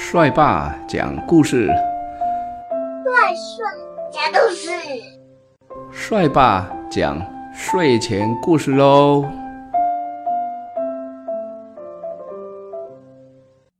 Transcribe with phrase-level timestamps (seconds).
[0.00, 3.66] 帅爸讲故事，帅帅
[4.12, 4.70] 讲故事，
[5.92, 7.20] 帅爸讲
[7.52, 9.28] 睡前故事喽。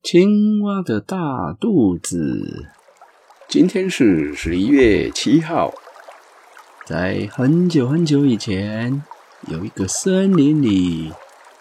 [0.03, 1.17] 青蛙的大
[1.59, 2.67] 肚子。
[3.47, 5.73] 今天是十一月七号，
[6.85, 9.03] 在很久很久以前，
[9.47, 11.13] 有一个森林里，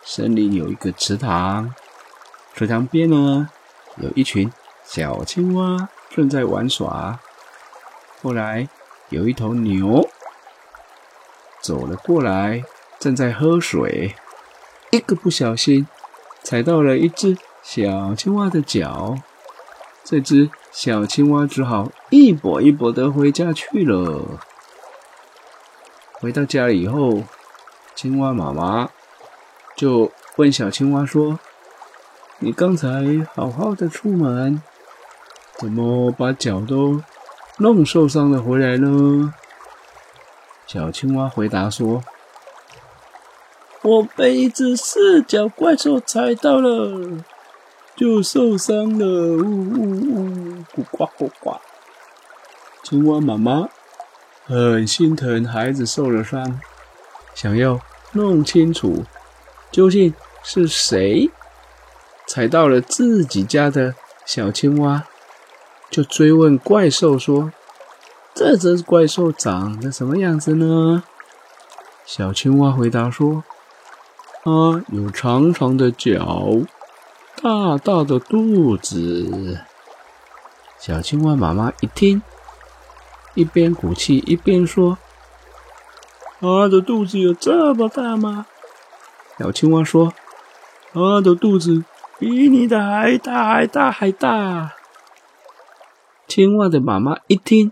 [0.03, 1.73] 森林有一个池塘，
[2.55, 3.49] 池塘边呢。
[3.97, 4.51] 有一群
[4.83, 7.19] 小青蛙正在玩耍。
[8.21, 8.67] 后来
[9.09, 10.07] 有一头牛
[11.61, 12.63] 走了过来，
[12.99, 14.15] 正在喝水，
[14.91, 15.87] 一个不小心
[16.43, 19.15] 踩到了一只小青蛙的脚，
[20.03, 24.39] 这只小青蛙只好一跛一跛的回家去了。
[26.13, 27.23] 回到家以后，
[27.95, 28.89] 青蛙妈妈
[29.75, 31.39] 就问小青蛙说。
[32.39, 32.87] 你刚才
[33.33, 34.61] 好好的出门，
[35.57, 37.01] 怎么把脚都
[37.57, 39.33] 弄受伤了回来呢？
[40.67, 42.03] 小青蛙回答说
[43.81, 47.23] ：“我被一只四脚怪兽踩到了，
[47.95, 49.05] 就受伤了。”
[49.41, 51.55] 呜呜呜，呱呱呱呱。
[52.83, 53.67] 青蛙妈妈
[54.45, 56.61] 很心疼孩子受了伤，
[57.33, 57.79] 想要
[58.11, 59.03] 弄清楚
[59.71, 60.13] 究竟
[60.43, 61.31] 是谁。
[62.27, 65.05] 踩到了自己家的小青蛙，
[65.89, 67.53] 就追问怪兽说
[68.35, 71.03] ：“这只怪兽长得什么样子呢？”
[72.05, 73.45] 小青蛙回答说
[74.43, 76.51] ：“它有长长的脚，
[77.41, 79.61] 大大的肚子。”
[80.77, 82.21] 小青蛙妈妈一听，
[83.35, 84.97] 一边鼓气一边说
[86.41, 88.45] ：“它的肚子有这么大吗？”
[89.39, 90.13] 小青蛙说
[90.93, 91.85] ：“它的肚子。”
[92.19, 94.73] 比你的还大，还大，还大！
[96.27, 97.71] 青蛙的妈妈一听，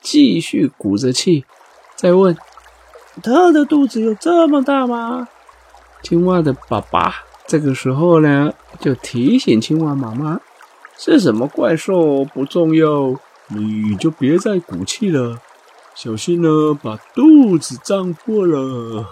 [0.00, 1.44] 继续鼓着气，
[1.94, 2.36] 再问
[3.22, 5.28] ：“它的肚子有这么大吗？”
[6.02, 7.16] 青蛙的爸爸
[7.46, 10.40] 这个时候呢，就提醒青蛙妈妈
[10.96, 13.14] ：“是什么怪兽不重要，
[13.48, 15.38] 你就别再鼓气了，
[15.94, 16.48] 小心呢，
[16.82, 19.06] 把肚子胀破了。”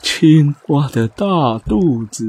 [0.00, 2.24] 青蛙的大肚子。